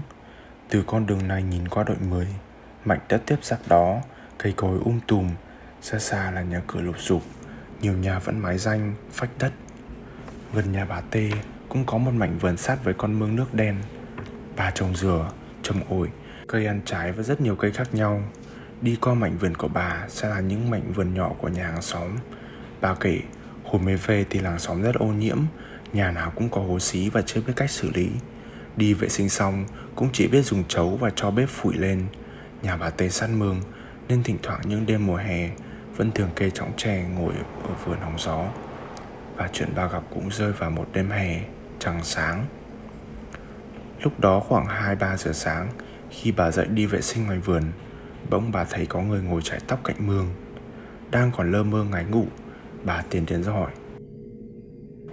Từ 0.70 0.84
con 0.88 1.06
đường 1.06 1.28
này 1.28 1.44
nhìn 1.44 1.68
qua 1.68 1.84
đội 1.84 1.98
10 2.10 2.28
Mảnh 2.86 3.00
đất 3.10 3.22
tiếp 3.26 3.40
giáp 3.42 3.60
đó 3.68 4.02
Cây 4.38 4.54
cối 4.56 4.80
um 4.86 5.00
tùm 5.08 5.30
Xa 5.82 6.00
xa 6.00 6.32
là 6.32 6.42
nhà 6.42 6.62
cửa 6.68 6.82
lụp 6.82 7.00
sụp 7.00 7.22
Nhiều 7.82 7.94
nhà 7.94 8.20
vẫn 8.20 8.40
mái 8.40 8.58
danh, 8.58 8.94
phách 9.12 9.30
đất. 9.40 9.52
Gần 10.56 10.72
nhà 10.72 10.86
bà 10.86 11.02
Tê 11.02 11.30
cũng 11.70 11.86
có 11.86 11.98
một 11.98 12.12
mảnh 12.12 12.38
vườn 12.38 12.58
sát 12.58 12.84
với 12.84 12.94
con 12.94 13.20
mương 13.20 13.36
nước 13.36 13.54
đen. 13.54 13.76
Bà 14.56 14.72
trồng 14.72 14.96
dừa, 14.96 15.32
trồng 15.64 15.80
ổi, 15.90 16.10
cây 16.48 16.66
ăn 16.66 16.82
trái 16.86 17.12
và 17.12 17.24
rất 17.24 17.42
nhiều 17.42 17.56
cây 17.56 17.72
khác 17.72 17.94
nhau. 17.94 18.24
Đi 18.82 18.98
qua 19.02 19.14
mảnh 19.14 19.38
vườn 19.38 19.56
của 19.56 19.68
bà 19.68 20.06
sẽ 20.10 20.30
là 20.30 20.40
những 20.40 20.70
mảnh 20.70 20.94
vườn 20.94 21.14
nhỏ 21.14 21.32
của 21.38 21.48
nhà 21.48 21.68
hàng 21.68 21.82
xóm. 21.82 22.12
Bà 22.82 22.96
kể, 23.00 23.20
hồi 23.64 23.82
mới 23.82 23.96
về 23.96 24.26
thì 24.30 24.40
làng 24.40 24.60
xóm 24.60 24.82
rất 24.82 24.96
ô 24.96 25.06
nhiễm, 25.06 25.38
nhà 25.94 26.12
nào 26.12 26.32
cũng 26.36 26.50
có 26.50 26.62
hố 26.62 26.80
xí 26.80 27.10
và 27.10 27.22
chưa 27.22 27.42
biết 27.42 27.54
cách 27.56 27.72
xử 27.72 27.92
lý. 27.94 28.10
Đi 28.78 28.94
vệ 28.94 29.10
sinh 29.10 29.30
xong 29.30 29.66
cũng 29.96 30.10
chỉ 30.14 30.28
biết 30.28 30.42
dùng 30.42 30.64
chấu 30.68 30.98
và 30.98 31.10
cho 31.16 31.32
bếp 31.32 31.50
phủi 31.50 31.74
lên. 31.74 32.06
Nhà 32.62 32.78
bà 32.78 32.90
Tê 32.90 33.10
săn 33.10 33.40
mương 33.40 33.62
nên 34.08 34.24
thỉnh 34.24 34.38
thoảng 34.44 34.62
những 34.66 34.86
đêm 34.86 35.08
mùa 35.08 35.18
hè 35.18 35.50
vẫn 35.98 36.12
thường 36.12 36.30
kê 36.36 36.50
chõng 36.50 36.72
tre 36.78 37.04
ngồi 37.04 37.34
ở 37.64 37.70
vườn 37.86 37.98
hóng 38.02 38.20
gió 38.20 38.46
và 39.36 39.50
chuyện 39.54 39.70
bà 39.76 39.88
gặp 39.88 40.04
cũng 40.14 40.30
rơi 40.32 40.52
vào 40.52 40.70
một 40.70 40.88
đêm 40.94 41.10
hè, 41.10 41.42
trăng 41.80 42.04
sáng. 42.04 42.46
Lúc 44.02 44.20
đó 44.20 44.40
khoảng 44.40 44.66
2-3 44.66 45.18
giờ 45.18 45.34
sáng, 45.34 45.70
khi 46.10 46.32
bà 46.32 46.52
dậy 46.52 46.66
đi 46.66 46.86
vệ 46.86 47.02
sinh 47.02 47.26
ngoài 47.26 47.40
vườn, 47.40 47.64
bỗng 48.30 48.52
bà 48.52 48.64
thấy 48.64 48.86
có 48.86 49.02
người 49.02 49.22
ngồi 49.22 49.42
chải 49.42 49.60
tóc 49.68 49.80
cạnh 49.84 50.08
mương, 50.08 50.28
đang 51.12 51.32
còn 51.38 51.52
lơ 51.52 51.64
mơ 51.64 51.84
ngáy 51.84 52.06
ngủ. 52.06 52.26
Bà 52.84 53.04
tiến 53.10 53.26
đến 53.26 53.44
ra 53.44 53.52
hỏi, 53.52 53.72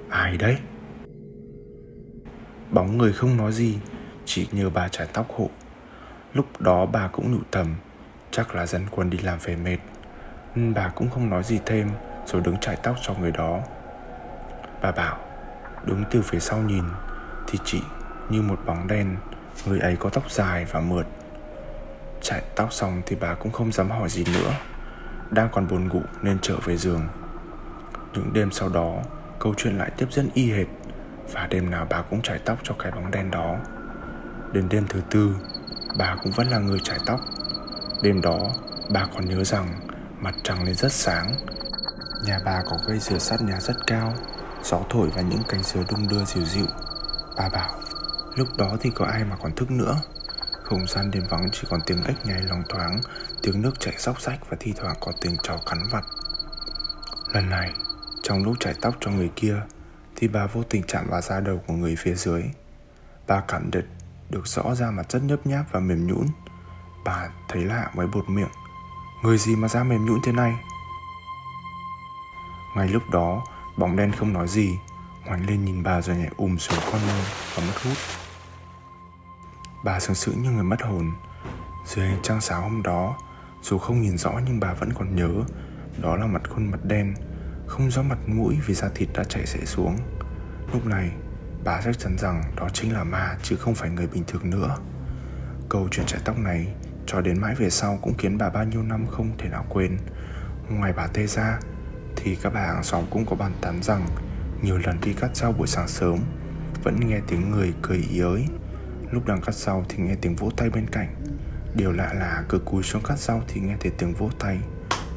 ai 0.08 0.36
đấy? 0.36 0.56
Bóng 2.70 2.98
người 2.98 3.12
không 3.12 3.36
nói 3.36 3.52
gì, 3.52 3.78
chỉ 4.24 4.48
nhờ 4.52 4.70
bà 4.70 4.88
chải 4.88 5.06
tóc 5.12 5.26
hộ. 5.36 5.50
Lúc 6.34 6.60
đó 6.60 6.86
bà 6.86 7.08
cũng 7.08 7.32
nhủ 7.32 7.40
thầm, 7.52 7.74
chắc 8.30 8.54
là 8.54 8.66
dân 8.66 8.86
quân 8.90 9.10
đi 9.10 9.18
làm 9.18 9.38
về 9.44 9.56
mệt. 9.56 9.78
Nên 10.54 10.74
bà 10.74 10.88
cũng 10.88 11.10
không 11.10 11.30
nói 11.30 11.42
gì 11.44 11.60
thêm, 11.66 11.88
rồi 12.26 12.42
đứng 12.44 12.56
chải 12.56 12.76
tóc 12.82 12.96
cho 13.02 13.14
người 13.14 13.32
đó. 13.32 13.62
Bà 14.82 14.92
bảo, 14.92 15.18
Đứng 15.84 16.04
từ 16.10 16.22
phía 16.22 16.38
sau 16.38 16.58
nhìn 16.58 16.84
Thì 17.46 17.58
chị 17.64 17.82
Như 18.28 18.42
một 18.42 18.60
bóng 18.66 18.86
đen, 18.86 19.16
Người 19.66 19.80
ấy 19.80 19.96
có 19.96 20.10
tóc 20.10 20.30
dài 20.30 20.66
và 20.72 20.80
mượt. 20.80 21.06
Chạy 22.22 22.42
tóc 22.56 22.72
xong 22.72 23.02
thì 23.06 23.16
bà 23.20 23.34
cũng 23.34 23.52
không 23.52 23.72
dám 23.72 23.90
hỏi 23.90 24.08
gì 24.08 24.24
nữa, 24.24 24.52
Đang 25.30 25.48
còn 25.52 25.68
buồn 25.68 25.88
ngủ 25.88 26.02
nên 26.22 26.38
trở 26.42 26.56
về 26.64 26.76
giường. 26.76 27.08
Những 28.14 28.32
đêm 28.32 28.50
sau 28.50 28.68
đó, 28.68 28.94
Câu 29.38 29.54
chuyện 29.56 29.78
lại 29.78 29.90
tiếp 29.96 30.06
diễn 30.10 30.28
y 30.34 30.52
hệt 30.52 30.66
Và 31.32 31.46
đêm 31.46 31.70
nào 31.70 31.86
bà 31.90 32.02
cũng 32.02 32.22
chải 32.22 32.38
tóc 32.38 32.58
cho 32.62 32.74
cái 32.78 32.92
bóng 32.92 33.10
đen 33.10 33.30
đó. 33.30 33.56
Đến 34.52 34.68
đêm 34.68 34.86
thứ 34.88 35.00
tư, 35.10 35.36
Bà 35.98 36.16
cũng 36.22 36.32
vẫn 36.32 36.46
là 36.48 36.58
người 36.58 36.78
chải 36.82 36.98
tóc. 37.06 37.20
Đêm 38.02 38.20
đó, 38.20 38.38
bà 38.92 39.06
còn 39.14 39.24
nhớ 39.24 39.44
rằng 39.44 39.66
Mặt 40.20 40.34
trăng 40.42 40.64
lên 40.64 40.74
rất 40.74 40.92
sáng. 40.92 41.34
Nhà 42.26 42.38
bà 42.44 42.62
có 42.70 42.78
cây 42.86 42.98
rửa 42.98 43.18
sắt 43.18 43.42
nhà 43.42 43.60
rất 43.60 43.76
cao. 43.86 44.12
Gió 44.64 44.80
thổi 44.90 45.08
và 45.14 45.22
những 45.22 45.42
cành 45.48 45.62
dừa 45.62 45.82
đung 45.90 46.08
đưa 46.08 46.24
dịu 46.24 46.44
dịu. 46.44 46.66
Bà 47.36 47.48
bảo, 47.48 47.70
Lúc 48.36 48.48
đó 48.58 48.76
thì 48.80 48.90
có 48.94 49.06
ai 49.06 49.24
mà 49.24 49.36
còn 49.42 49.52
thức 49.54 49.70
nữa? 49.70 50.00
Không 50.64 50.86
gian 50.86 51.10
đêm 51.10 51.22
vắng 51.30 51.48
chỉ 51.52 51.66
còn 51.70 51.80
tiếng 51.86 52.04
ếch 52.04 52.26
nhai 52.26 52.42
lòng 52.42 52.62
thoáng, 52.68 53.00
Tiếng 53.42 53.62
nước 53.62 53.80
chảy 53.80 53.94
róc 53.98 54.20
rách 54.20 54.50
Và 54.50 54.56
thi 54.60 54.72
thoảng 54.76 54.96
có 55.00 55.12
tiếng 55.20 55.36
chó 55.42 55.58
cắn 55.66 55.78
vặt. 55.90 56.04
Lần 57.34 57.50
này, 57.50 57.72
Trong 58.22 58.44
lúc 58.44 58.60
chải 58.60 58.74
tóc 58.80 58.94
cho 59.00 59.10
người 59.10 59.30
kia, 59.36 59.56
Thì 60.16 60.28
bà 60.28 60.46
vô 60.46 60.62
tình 60.62 60.82
chạm 60.82 61.06
vào 61.10 61.20
da 61.20 61.40
đầu 61.40 61.62
của 61.66 61.74
người 61.74 61.96
phía 61.98 62.14
dưới. 62.14 62.42
Bà 63.26 63.40
cảm 63.48 63.70
được 63.70 63.84
Được 64.30 64.46
rõ 64.46 64.74
ra 64.74 64.90
mặt 64.90 65.10
rất 65.10 65.22
nhấp 65.22 65.46
nháp 65.46 65.72
và 65.72 65.80
mềm 65.80 66.06
nhũn. 66.06 66.26
Bà 67.04 67.28
thấy 67.48 67.64
lạ 67.64 67.90
mới 67.94 68.06
bột 68.06 68.28
miệng, 68.28 68.50
Người 69.22 69.38
gì 69.38 69.56
mà 69.56 69.68
da 69.68 69.84
mềm 69.84 70.06
nhũn 70.06 70.20
thế 70.24 70.32
này? 70.32 70.54
Ngay 72.76 72.88
lúc 72.88 73.02
đó 73.10 73.44
Bóng 73.76 73.96
đen 73.96 74.12
không 74.12 74.32
nói 74.32 74.48
gì. 74.48 74.78
Ngoảnh 75.26 75.46
lên 75.46 75.64
nhìn 75.64 75.82
bà 75.82 76.00
rồi 76.00 76.16
nhảy 76.16 76.30
ùm 76.36 76.56
xuống 76.56 76.78
con 76.92 77.00
môi 77.06 77.22
Và 77.54 77.62
mất 77.66 77.82
hút. 77.84 77.96
Bà 79.84 80.00
sướng 80.00 80.14
sững 80.14 80.42
như 80.42 80.50
người 80.50 80.64
mất 80.64 80.82
hồn. 80.82 81.12
Dưới 81.86 82.06
ánh 82.06 82.18
trăng 82.22 82.40
sáng 82.40 82.62
hôm 82.62 82.82
đó, 82.82 83.18
Dù 83.62 83.78
không 83.78 84.02
nhìn 84.02 84.18
rõ 84.18 84.32
nhưng 84.46 84.60
bà 84.60 84.74
vẫn 84.74 84.92
còn 84.92 85.16
nhớ. 85.16 85.30
Đó 86.02 86.16
là 86.16 86.26
mặt 86.26 86.42
khuôn 86.50 86.70
mặt 86.70 86.84
đen, 86.84 87.14
Không 87.66 87.90
rõ 87.90 88.02
mặt 88.02 88.18
mũi 88.26 88.58
vì 88.66 88.74
da 88.74 88.88
thịt 88.94 89.08
đã 89.14 89.24
chảy 89.24 89.46
xệ 89.46 89.64
xuống. 89.64 89.96
Lúc 90.72 90.86
này, 90.86 91.10
Bà 91.64 91.80
chắc 91.84 91.98
chắn 91.98 92.18
rằng 92.18 92.42
đó 92.56 92.68
chính 92.72 92.92
là 92.92 93.04
ma 93.04 93.36
Chứ 93.42 93.56
không 93.56 93.74
phải 93.74 93.90
người 93.90 94.06
bình 94.06 94.24
thường 94.26 94.50
nữa. 94.50 94.76
Câu 95.68 95.88
chuyện 95.90 96.06
chạy 96.06 96.20
tóc 96.24 96.38
này 96.38 96.74
Cho 97.06 97.20
đến 97.20 97.40
mãi 97.40 97.54
về 97.54 97.70
sau 97.70 97.98
cũng 98.02 98.14
khiến 98.18 98.38
bà 98.38 98.50
bao 98.50 98.64
nhiêu 98.64 98.82
năm 98.82 99.06
không 99.06 99.30
thể 99.38 99.48
nào 99.48 99.66
quên. 99.68 99.98
Ngoài 100.68 100.92
bà 100.96 101.06
Tê 101.06 101.26
ra 101.26 101.58
thì 102.16 102.36
các 102.42 102.52
bà 102.54 102.60
hàng 102.60 102.82
xóm 102.82 103.04
cũng 103.10 103.26
có 103.26 103.36
bàn 103.36 103.52
tán 103.60 103.82
rằng 103.82 104.06
Nhiều 104.62 104.78
lần 104.78 105.00
đi 105.00 105.12
cắt 105.12 105.36
rau 105.36 105.52
buổi 105.52 105.66
sáng 105.66 105.88
sớm 105.88 106.18
Vẫn 106.84 107.00
nghe 107.08 107.20
tiếng 107.28 107.50
người 107.50 107.72
cười 107.82 108.04
ý 108.10 108.20
ới. 108.20 108.46
Lúc 109.10 109.26
đang 109.26 109.40
cắt 109.40 109.54
rau 109.54 109.84
thì 109.88 110.02
nghe 110.02 110.14
tiếng 110.20 110.36
vỗ 110.36 110.50
tay 110.56 110.70
bên 110.70 110.86
cạnh. 110.92 111.14
Điều 111.74 111.92
lạ 111.92 112.12
là 112.14 112.44
cứ 112.48 112.58
cúi 112.58 112.82
xuống 112.82 113.02
cắt 113.02 113.18
rau 113.18 113.42
thì 113.48 113.60
nghe 113.60 113.76
thấy 113.80 113.92
tiếng 113.98 114.14
vỗ 114.14 114.30
tay 114.38 114.58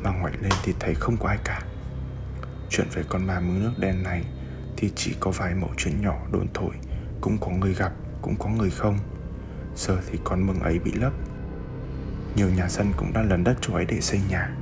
Mà 0.03 0.11
ngoảnh 0.11 0.41
lên 0.41 0.53
thì 0.63 0.73
thấy 0.79 0.95
không 0.95 1.17
có 1.17 1.27
ai 1.27 1.37
cả. 1.43 1.61
Chuyện 2.69 2.87
về 2.93 3.03
con 3.09 3.27
ma 3.27 3.39
mướn 3.39 3.63
nước 3.63 3.73
đen 3.77 4.03
này 4.03 4.23
Thì 4.77 4.91
chỉ 4.95 5.15
có 5.19 5.31
vài 5.31 5.55
mẫu 5.55 5.69
chuyện 5.77 6.01
nhỏ 6.01 6.15
đồn 6.31 6.47
thổi 6.53 6.75
Cũng 7.21 7.37
có 7.37 7.49
người 7.49 7.73
gặp, 7.73 7.93
cũng 8.21 8.35
có 8.35 8.49
người 8.49 8.69
không. 8.69 8.99
Giờ 9.75 9.97
thì 10.11 10.19
con 10.23 10.47
mương 10.47 10.59
ấy 10.59 10.79
bị 10.79 10.91
lấp. 10.91 11.13
Nhiều 12.35 12.49
nhà 12.49 12.69
dân 12.69 12.93
cũng 12.97 13.13
đã 13.13 13.21
lấn 13.21 13.43
đất 13.43 13.57
chỗ 13.61 13.73
ấy 13.73 13.85
để 13.85 14.01
xây 14.01 14.21
nhà. 14.29 14.55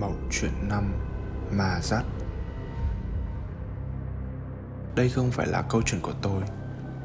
Mẩu 0.00 0.14
chuyện 0.30 0.52
năm 0.68 0.92
mà 1.50 1.80
dắt 1.82 2.04
đây 4.96 5.08
không 5.08 5.30
phải 5.30 5.46
là 5.46 5.62
câu 5.62 5.82
chuyện 5.82 6.00
của 6.00 6.12
tôi. 6.22 6.42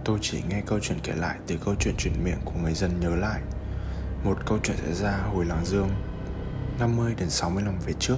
Tôi 0.06 0.20
chỉ 0.22 0.44
nghe 0.50 0.62
câu 0.66 0.80
chuyện 0.80 1.00
kể 1.04 1.14
lại 1.14 1.38
từ 1.48 1.58
câu 1.66 1.76
chuyện 1.80 1.96
truyền 1.98 2.24
miệng 2.24 2.40
của 2.46 2.54
người 2.64 2.74
dân 2.74 3.00
nhớ 3.00 3.16
lại. 3.16 3.42
Một 4.24 4.38
câu 4.46 4.60
chuyện 4.64 4.78
xảy 4.78 4.94
ra 4.94 5.18
hồi 5.34 5.46
làng 5.46 5.66
dương 5.66 5.90
50 6.80 7.16
đến 7.18 7.30
60 7.30 7.64
năm 7.64 7.76
về 7.86 7.94
trước. 8.00 8.18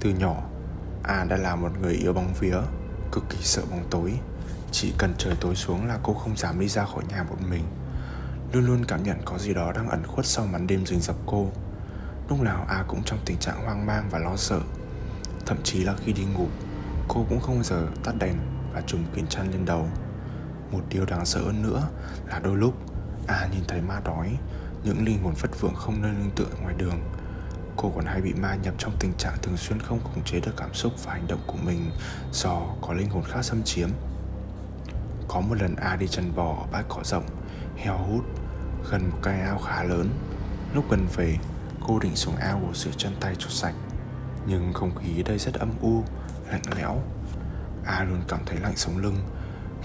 Từ 0.00 0.10
nhỏ, 0.10 0.42
A 1.02 1.24
đã 1.24 1.36
là 1.36 1.56
một 1.56 1.70
người 1.80 1.94
yêu 1.94 2.12
bóng 2.12 2.34
vía, 2.40 2.56
cực 3.12 3.24
kỳ 3.30 3.38
sợ 3.40 3.62
bóng 3.70 3.84
tối. 3.90 4.18
Chỉ 4.72 4.92
cần 4.98 5.14
trời 5.18 5.34
tối 5.40 5.54
xuống 5.54 5.86
là 5.86 5.98
cô 6.02 6.14
không 6.14 6.36
dám 6.36 6.60
đi 6.60 6.68
ra 6.68 6.84
khỏi 6.84 7.04
nhà 7.08 7.22
một 7.22 7.36
mình. 7.50 7.64
Luôn 8.52 8.66
luôn 8.66 8.84
cảm 8.84 9.02
nhận 9.02 9.18
có 9.24 9.38
gì 9.38 9.54
đó 9.54 9.72
đang 9.72 9.88
ẩn 9.88 10.06
khuất 10.06 10.26
sau 10.26 10.46
màn 10.46 10.66
đêm 10.66 10.86
rình 10.86 11.00
rập 11.00 11.16
cô. 11.26 11.50
Lúc 12.28 12.40
nào 12.40 12.64
A 12.68 12.84
cũng 12.88 13.02
trong 13.04 13.18
tình 13.24 13.38
trạng 13.38 13.64
hoang 13.64 13.86
mang 13.86 14.08
và 14.10 14.18
lo 14.18 14.36
sợ. 14.36 14.60
Thậm 15.46 15.56
chí 15.62 15.84
là 15.84 15.94
khi 16.04 16.12
đi 16.12 16.24
ngủ, 16.24 16.46
Cô 17.08 17.26
cũng 17.28 17.40
không 17.40 17.54
bao 17.54 17.62
giờ 17.62 17.86
tắt 18.04 18.14
đèn 18.18 18.36
và 18.72 18.80
trùm 18.80 19.04
kín 19.14 19.26
chăn 19.26 19.50
lên 19.50 19.64
đầu. 19.64 19.88
Một 20.70 20.80
điều 20.88 21.04
đáng 21.04 21.26
sợ 21.26 21.40
hơn 21.40 21.62
nữa 21.62 21.88
là 22.26 22.38
đôi 22.38 22.56
lúc 22.56 22.74
A 23.26 23.48
nhìn 23.52 23.64
thấy 23.68 23.80
ma 23.80 24.00
đói, 24.04 24.38
Những 24.84 25.04
linh 25.04 25.22
hồn 25.22 25.34
phất 25.34 25.60
vượng 25.60 25.74
không 25.74 26.02
nơi 26.02 26.12
lương 26.12 26.30
tựa 26.30 26.56
ngoài 26.62 26.74
đường. 26.78 27.00
Cô 27.76 27.92
còn 27.94 28.04
hay 28.04 28.20
bị 28.20 28.34
ma 28.34 28.54
nhập 28.54 28.74
trong 28.78 28.92
tình 29.00 29.12
trạng 29.18 29.36
thường 29.42 29.56
xuyên 29.56 29.80
không 29.80 30.00
khống 30.04 30.24
chế 30.24 30.40
được 30.40 30.56
cảm 30.56 30.74
xúc 30.74 30.92
và 31.04 31.12
hành 31.12 31.26
động 31.28 31.40
của 31.46 31.58
mình 31.64 31.90
Do 32.32 32.60
có 32.80 32.92
linh 32.92 33.10
hồn 33.10 33.24
khác 33.24 33.42
xâm 33.42 33.62
chiếm. 33.62 33.88
Có 35.28 35.40
một 35.40 35.54
lần 35.60 35.76
A 35.76 35.96
đi 35.96 36.06
chăn 36.08 36.32
bò 36.36 36.56
ở 36.60 36.66
bãi 36.72 36.84
cỏ 36.88 37.00
rộng, 37.04 37.24
Heo 37.76 37.98
hút 37.98 38.24
Gần 38.90 39.10
một 39.10 39.18
cái 39.22 39.40
ao 39.40 39.58
khá 39.58 39.82
lớn. 39.82 40.08
Lúc 40.74 40.90
gần 40.90 41.06
về 41.16 41.36
Cô 41.88 41.98
định 41.98 42.16
xuống 42.16 42.36
ao 42.36 42.60
của 42.66 42.74
rửa 42.74 42.90
chân 42.96 43.12
tay 43.20 43.34
cho 43.38 43.48
sạch. 43.48 43.74
Nhưng 44.46 44.72
không 44.72 44.94
khí 44.94 45.22
đây 45.22 45.38
rất 45.38 45.54
âm 45.54 45.70
u, 45.80 46.04
Lạnh 46.50 46.62
lẽo. 46.76 47.02
A 47.84 48.04
luôn 48.04 48.22
cảm 48.28 48.40
thấy 48.46 48.56
lạnh 48.60 48.76
sống 48.76 48.98
lưng. 48.98 49.16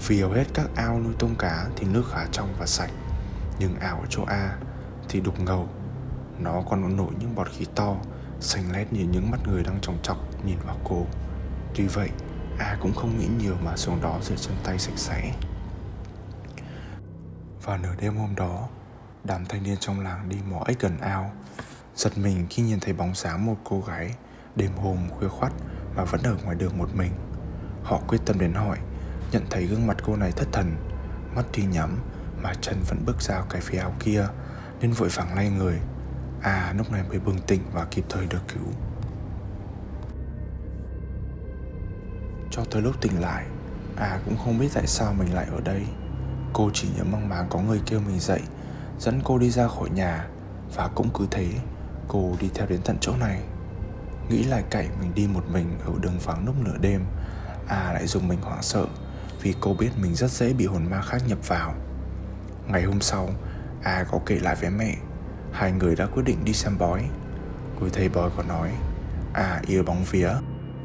Vì 0.06 0.20
hầu 0.20 0.30
hết 0.30 0.44
các 0.54 0.66
ao 0.76 1.00
nuôi 1.00 1.12
tôm 1.18 1.34
cá 1.38 1.66
Thì 1.76 1.86
nước 1.86 2.02
khá 2.12 2.26
trong 2.32 2.54
và 2.58 2.66
sạch. 2.66 2.90
Nhưng 3.58 3.74
ao 3.80 4.00
ở 4.00 4.06
chỗ 4.08 4.24
A 4.24 4.56
thì 5.08 5.20
đục 5.20 5.40
ngầu. 5.40 5.68
Nó 6.38 6.62
còn 6.70 6.96
nổi 6.96 7.12
những 7.18 7.34
bọt 7.34 7.48
khí 7.50 7.66
to, 7.74 7.96
Xanh 8.40 8.72
lét 8.72 8.92
như 8.92 9.04
những 9.04 9.30
mắt 9.30 9.40
người 9.46 9.62
đang 9.62 9.80
tròng 9.80 9.98
trọc 10.02 10.44
Nhìn 10.44 10.58
vào 10.66 10.76
cô. 10.84 11.06
Tuy 11.74 11.86
vậy, 11.86 12.10
A 12.58 12.76
cũng 12.80 12.94
không 12.94 13.18
nghĩ 13.18 13.28
nhiều 13.38 13.56
mà 13.64 13.76
xuống 13.76 14.00
đó 14.02 14.18
rửa 14.22 14.36
chân 14.36 14.54
tay 14.64 14.78
sạch 14.78 14.96
sẽ. 14.98 15.32
Và 17.62 17.76
nửa 17.76 17.94
đêm 18.00 18.16
hôm 18.16 18.34
đó, 18.34 18.68
Đám 19.24 19.44
thanh 19.46 19.62
niên 19.62 19.76
trong 19.80 20.00
làng 20.00 20.28
đi 20.28 20.36
mò 20.50 20.62
ếch 20.66 20.80
gần 20.80 20.98
ao. 21.00 21.32
Giật 21.96 22.18
mình 22.18 22.46
khi 22.50 22.62
nhìn 22.62 22.80
thấy 22.80 22.92
bóng 22.92 23.14
dáng 23.14 23.46
một 23.46 23.56
cô 23.64 23.80
gái 23.80 24.14
Đêm 24.56 24.70
hôm 24.76 24.96
khuya 25.10 25.28
khoắt 25.28 25.52
mà 25.96 26.04
vẫn 26.04 26.22
ở 26.22 26.36
ngoài 26.44 26.56
đường 26.56 26.78
một 26.78 26.88
mình. 26.94 27.12
Họ 27.82 28.00
quyết 28.08 28.18
tâm 28.24 28.38
đến 28.38 28.54
hỏi, 28.54 28.78
Nhận 29.32 29.42
thấy 29.50 29.66
gương 29.66 29.86
mặt 29.86 29.96
cô 30.06 30.16
này 30.16 30.32
thất 30.32 30.48
thần. 30.52 30.76
Mắt 31.34 31.44
thì 31.52 31.64
nhắm 31.64 31.98
mà 32.42 32.52
chân 32.60 32.76
vẫn 32.88 33.04
bước 33.06 33.22
ra 33.22 33.42
cái 33.50 33.60
phía 33.60 33.78
áo 33.78 33.94
kia, 34.00 34.26
Nên 34.80 34.92
vội 34.92 35.08
vàng 35.08 35.34
lay 35.34 35.50
người. 35.50 35.80
À 36.42 36.74
lúc 36.76 36.92
này 36.92 37.02
mới 37.08 37.18
bừng 37.18 37.38
tỉnh 37.38 37.60
và 37.72 37.86
kịp 37.90 38.04
thời 38.08 38.26
được 38.26 38.42
cứu. 38.48 38.72
Cho 42.50 42.64
tới 42.70 42.82
lúc 42.82 43.00
tỉnh 43.00 43.20
lại 43.20 43.46
À 43.96 44.20
cũng 44.24 44.36
không 44.44 44.58
biết 44.58 44.68
tại 44.74 44.86
sao 44.86 45.14
mình 45.18 45.34
lại 45.34 45.46
ở 45.52 45.60
đây. 45.60 45.86
Cô 46.52 46.70
chỉ 46.74 46.88
nhớ 46.96 47.04
mong 47.04 47.28
máng 47.28 47.46
có 47.50 47.60
người 47.60 47.80
kêu 47.86 48.00
mình 48.00 48.20
dậy, 48.20 48.40
Dẫn 48.98 49.20
cô 49.24 49.38
đi 49.38 49.50
ra 49.50 49.68
khỏi 49.68 49.90
nhà, 49.90 50.28
Và 50.74 50.88
cũng 50.94 51.08
cứ 51.14 51.26
thế. 51.30 51.48
Cô 52.08 52.36
đi 52.40 52.50
theo 52.54 52.66
đến 52.66 52.80
tận 52.84 52.96
chỗ 53.00 53.16
này. 53.16 53.40
Nghĩ 54.28 54.44
lại 54.44 54.64
cảnh 54.70 54.88
mình 55.00 55.14
đi 55.14 55.26
một 55.26 55.44
mình 55.52 55.78
ở 55.86 55.92
đường 56.00 56.18
vắng 56.24 56.46
lúc 56.46 56.54
nửa 56.64 56.76
đêm 56.80 57.04
À 57.68 57.92
lại 57.92 58.06
dùng 58.06 58.28
mình 58.28 58.38
hoảng 58.42 58.62
sợ 58.62 58.86
Vì 59.42 59.54
cô 59.60 59.74
biết 59.74 59.90
mình 60.02 60.14
rất 60.14 60.30
dễ 60.30 60.52
bị 60.52 60.66
hồn 60.66 60.90
ma 60.90 61.02
khác 61.02 61.22
nhập 61.28 61.38
vào. 61.48 61.74
Ngày 62.66 62.82
hôm 62.82 63.00
sau 63.00 63.28
À 63.82 64.04
có 64.10 64.20
kể 64.26 64.38
lại 64.38 64.56
với 64.60 64.70
mẹ. 64.70 64.96
Hai 65.52 65.72
người 65.72 65.96
đã 65.96 66.06
quyết 66.06 66.22
định 66.22 66.44
đi 66.44 66.52
xem 66.52 66.78
bói. 66.78 67.08
Người 67.80 67.90
thầy 67.90 68.08
bói 68.08 68.30
có 68.36 68.42
nói 68.42 68.70
À 69.32 69.60
yêu 69.66 69.82
bóng 69.82 70.04
vía, 70.10 70.30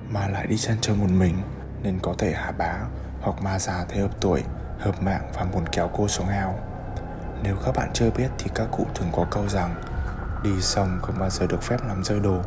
Mà 0.10 0.28
lại 0.28 0.48
đi 0.48 0.58
chăn 0.58 0.78
chơi 0.82 0.96
một 0.96 1.10
mình, 1.10 1.36
Nên 1.84 2.00
có 2.00 2.16
thể 2.18 2.34
hạ 2.34 2.52
bá 2.52 2.78
Hoặc 3.22 3.42
ma 3.42 3.60
già 3.60 3.86
theo 3.90 4.08
hợp 4.08 4.22
tuổi, 4.22 4.44
Hợp 4.80 5.02
mạng 5.02 5.32
và 5.36 5.44
muốn 5.44 5.66
kéo 5.72 5.90
cô 5.98 6.08
xuống 6.08 6.28
ao. 6.28 6.60
Nếu 7.44 7.56
các 7.66 7.76
bạn 7.76 7.90
chưa 7.94 8.12
biết 8.12 8.32
thì 8.38 8.52
các 8.56 8.68
cụ 8.72 8.86
thường 8.96 9.10
có 9.12 9.26
câu 9.32 9.48
rằng 9.50 9.76
Đi 10.44 10.62
xong 10.62 11.00
không 11.02 11.20
bao 11.20 11.30
giờ 11.30 11.48
được 11.48 11.64
phép 11.64 11.78
làm 11.88 12.04
rơi 12.04 12.20
đồ. 12.20 12.42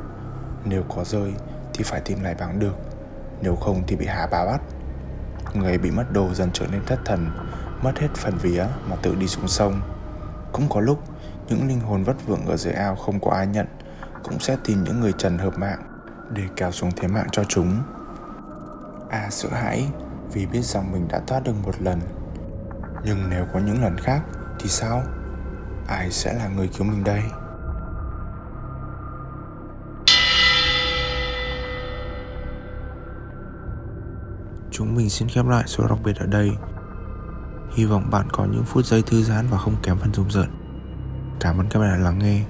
Nếu 0.65 0.83
có 0.97 1.05
rơi 1.05 1.35
thì 1.75 1.85
phải 1.85 2.01
tìm 2.01 2.23
lại 2.23 2.35
bằng 2.41 2.59
được. 2.59 2.75
Nếu 3.41 3.57
không 3.57 3.83
thì 3.87 3.97
bị 3.97 4.07
hà 4.07 4.27
bá 4.27 4.45
bắt. 4.45 4.61
Người 5.55 5.79
bị 5.79 5.91
mất 5.91 6.05
đồ 6.13 6.35
dần 6.35 6.51
trở 6.53 6.67
nên 6.67 6.85
thất 6.87 6.99
thần, 7.05 7.31
Mất 7.83 7.99
hết 7.99 8.09
phần 8.15 8.39
vía 8.39 8.65
mà 8.91 8.97
tự 9.03 9.15
đi 9.15 9.29
xuống 9.29 9.49
sông. 9.49 9.81
Cũng 10.53 10.69
có 10.69 10.81
lúc, 10.81 11.03
Những 11.49 11.69
linh 11.69 11.81
hồn 11.81 12.05
vất 12.05 12.27
vưởng 12.27 12.47
ở 12.47 12.57
dưới 12.57 12.73
ao 12.73 12.97
không 12.97 13.21
có 13.21 13.31
ai 13.31 13.47
nhận, 13.47 13.67
Cũng 14.25 14.41
sẽ 14.41 14.57
tìm 14.65 14.85
những 14.85 15.01
người 15.01 15.13
trần 15.19 15.39
hợp 15.39 15.59
mạng 15.59 15.83
Để 16.31 16.43
kéo 16.57 16.71
xuống 16.71 16.91
thế 16.97 17.09
mạng 17.09 17.27
cho 17.33 17.45
chúng. 17.49 17.83
A 19.11 19.31
sợ 19.31 19.49
hãi, 19.53 19.89
Vì 20.33 20.47
biết 20.47 20.65
rằng 20.65 20.93
mình 20.93 21.09
đã 21.09 21.21
thoát 21.27 21.45
được 21.45 21.55
một 21.63 21.83
lần. 21.83 22.01
Nhưng 23.05 23.31
nếu 23.31 23.47
có 23.53 23.61
những 23.61 23.83
lần 23.83 23.97
khác 23.99 24.23
Thì 24.61 24.69
sao? 24.69 25.03
Ai 25.87 26.11
sẽ 26.11 26.33
là 26.33 26.49
người 26.49 26.69
cứu 26.79 26.87
mình 26.87 27.05
đây? 27.05 27.23
Chúng 34.73 34.95
mình 34.95 35.11
xin 35.11 35.29
khép 35.29 35.47
lại 35.47 35.65
số 35.67 35.87
đặc 35.89 35.99
biệt 36.05 36.17
ở 36.17 36.27
đây. 36.27 36.51
Hy 37.75 37.85
vọng 37.85 38.11
bạn 38.11 38.27
có 38.33 38.45
những 38.45 38.65
phút 38.65 38.85
giây 38.85 39.03
thư 39.03 39.23
giãn 39.23 39.47
và 39.51 39.59
không 39.59 39.77
kém 39.83 39.97
phần 39.99 40.15
rùng 40.15 40.31
rợn. 40.31 40.49
Cảm 41.41 41.61
ơn 41.61 41.67
các 41.71 41.81
bạn 41.81 41.91
đã 41.91 42.05
lắng 42.05 42.19
nghe. 42.19 42.45